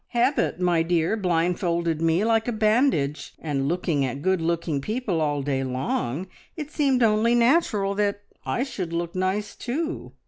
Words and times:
Habit, 0.17 0.59
my 0.59 0.81
dear, 0.81 1.15
blindfolded 1.15 2.01
me 2.01 2.23
like 2.25 2.47
a 2.47 2.51
bandage, 2.51 3.33
and 3.37 3.67
looking 3.67 4.03
at 4.03 4.23
good 4.23 4.41
looking 4.41 4.81
people 4.81 5.21
all 5.21 5.43
day 5.43 5.63
long 5.63 6.25
it 6.57 6.71
seemed 6.71 7.03
only 7.03 7.35
natural 7.35 7.93
that 7.93 8.23
I 8.43 8.63
should 8.63 8.93
look 8.93 9.13
nice 9.13 9.55
too. 9.55 10.13